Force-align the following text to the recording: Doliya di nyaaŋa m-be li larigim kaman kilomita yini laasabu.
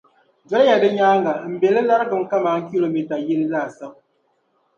Doliya 0.49 0.75
di 0.83 0.89
nyaaŋa 0.97 1.33
m-be 1.51 1.67
li 1.75 1.81
larigim 1.89 2.23
kaman 2.31 2.59
kilomita 2.69 3.15
yini 3.25 3.45
laasabu. 3.53 3.99